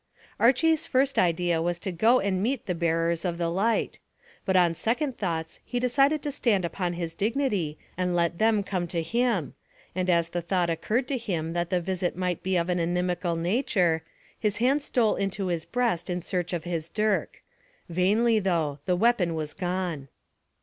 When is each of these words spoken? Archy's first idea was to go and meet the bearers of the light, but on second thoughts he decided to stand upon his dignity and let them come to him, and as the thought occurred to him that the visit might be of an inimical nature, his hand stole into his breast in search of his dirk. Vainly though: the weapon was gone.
Archy's 0.39 0.87
first 0.87 1.19
idea 1.19 1.61
was 1.61 1.77
to 1.77 1.91
go 1.91 2.19
and 2.19 2.41
meet 2.41 2.65
the 2.65 2.73
bearers 2.73 3.23
of 3.23 3.37
the 3.37 3.49
light, 3.49 3.99
but 4.45 4.55
on 4.55 4.73
second 4.73 5.15
thoughts 5.15 5.59
he 5.63 5.79
decided 5.79 6.23
to 6.23 6.31
stand 6.31 6.65
upon 6.65 6.93
his 6.93 7.13
dignity 7.13 7.77
and 7.99 8.15
let 8.15 8.39
them 8.39 8.63
come 8.63 8.87
to 8.87 9.03
him, 9.03 9.53
and 9.93 10.09
as 10.09 10.29
the 10.29 10.41
thought 10.41 10.71
occurred 10.71 11.07
to 11.07 11.19
him 11.19 11.53
that 11.53 11.69
the 11.69 11.79
visit 11.79 12.15
might 12.17 12.41
be 12.41 12.57
of 12.57 12.67
an 12.67 12.79
inimical 12.79 13.35
nature, 13.35 14.01
his 14.39 14.57
hand 14.57 14.81
stole 14.81 15.15
into 15.15 15.49
his 15.49 15.65
breast 15.65 16.09
in 16.09 16.23
search 16.23 16.51
of 16.51 16.63
his 16.63 16.89
dirk. 16.89 17.43
Vainly 17.87 18.39
though: 18.39 18.79
the 18.87 18.95
weapon 18.95 19.35
was 19.35 19.53
gone. 19.53 20.07